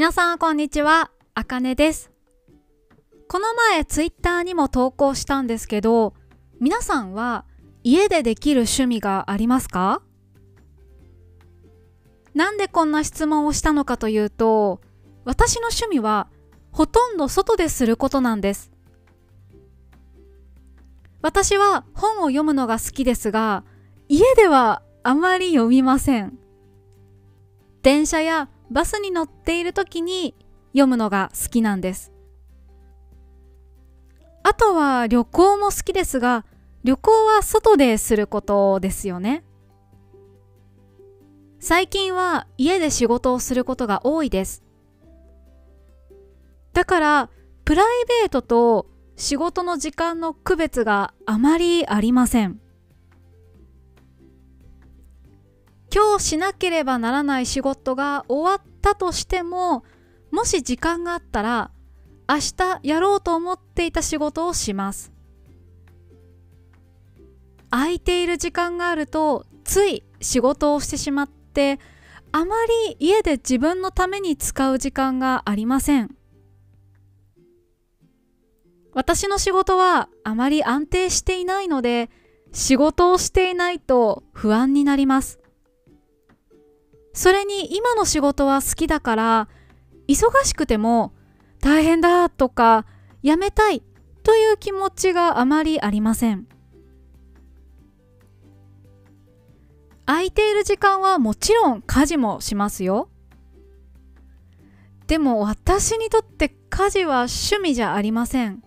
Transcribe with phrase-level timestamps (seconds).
[0.00, 2.12] 皆さんこんにちは、あかねです。
[3.28, 6.14] この前ツイッターにも投稿したんですけど、
[6.60, 7.44] 皆さんは
[7.82, 10.00] 家でできる趣味がありますか？
[12.32, 14.80] なんでこんな質問をしたのかというと、
[15.24, 16.28] 私の趣味は
[16.70, 18.70] ほとんど外ですることなんです。
[21.22, 23.64] 私は本を読むのが好きですが、
[24.08, 26.38] 家ではあまり読みません。
[27.82, 30.34] 電車やバスに乗っている時に
[30.72, 32.12] 読むのが好きなんです。
[34.42, 36.44] あとは旅行も好きですが、
[36.84, 39.44] 旅行は外ですることですよね。
[41.60, 44.62] 最近は家で仕事をすることが多いです。
[46.72, 47.30] だから、
[47.64, 47.86] プライ
[48.22, 52.60] ベートと仕事の時間の区別があまりありません。
[55.98, 59.82] 今日しなければならない仕事が終わったとしても、
[60.30, 61.72] もし時間があったら、
[62.28, 65.12] 明日やろうと思っていた仕事をします。
[67.70, 71.80] 空いている時間があると、つい仕事をしてしまって、
[72.30, 72.54] あま
[72.86, 76.14] り家で自分のために使う時間がありません。
[78.92, 82.08] 私の仕事はあまり安定していないので、
[82.52, 85.40] 仕事をしていないと不安になります。
[87.18, 89.48] それに今の仕事は好きだから、
[90.06, 91.12] 忙しくても
[91.58, 92.86] 大変だとか
[93.24, 93.82] やめたい
[94.22, 96.46] という気持ちがあまりありません。
[100.06, 103.08] 空いている時間はもちろん家事もしますよ。
[105.08, 108.62] でも私にとって家事は趣味じゃありません。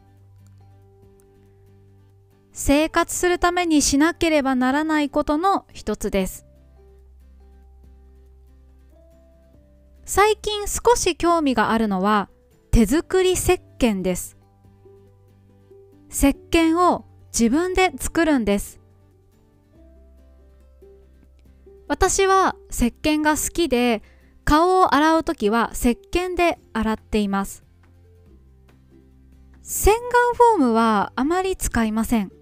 [2.51, 6.50] 生活するためにしなければならないことの一つです。
[10.13, 12.27] 最近少し興味があるのは
[12.71, 14.37] 手作り石鹸です。
[16.09, 18.81] 石鹸を自分で作るんです。
[21.87, 24.03] 私は石鹸が好きで
[24.43, 27.63] 顔を洗うときは石鹸で洗っています。
[29.61, 32.33] 洗顔フォームはあまり使いません。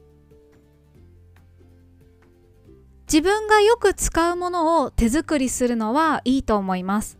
[3.05, 7.19] 自分がよく使うものを手作りするのはいいと思います。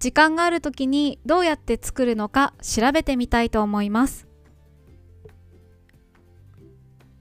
[0.00, 4.26] 時間があるときにどうやって作るのか調べてみたいと思います。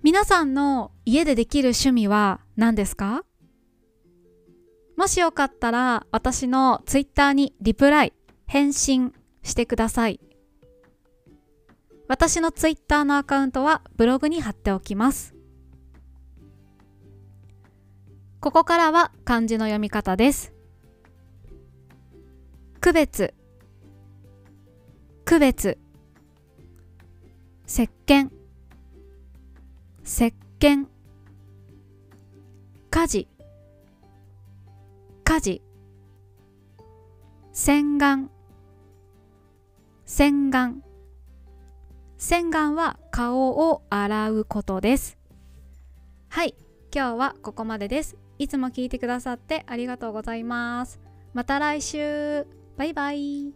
[0.02, 3.26] 皆さんの家でできる趣味は何ですか？
[4.96, 8.14] もしよかったら私のツイッターにリプライ、
[8.48, 9.14] 返信
[9.44, 10.22] してください。
[12.08, 15.36] 私のツイッターのアカウントはブログに貼っておきます。
[18.40, 20.54] ここからは漢字の読み方です。
[22.82, 23.34] 区別。
[25.26, 25.78] 区別。
[27.68, 28.30] 石鹸
[30.06, 30.86] 石鹸
[32.90, 33.28] 家事。
[35.26, 35.62] 家事。
[37.52, 38.30] 洗顔。
[40.06, 40.82] 洗顔。
[42.18, 45.18] 洗顔は顔を洗うことです。
[46.30, 46.56] はい。
[46.96, 48.16] 今日はここまでです。
[48.38, 51.02] いつも聞いてくださってありがとうございます。
[51.34, 52.59] また来週。
[52.80, 53.54] バイバイ